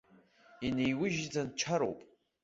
Инеиужьӡан 0.65 1.47
чароуп. 1.59 1.99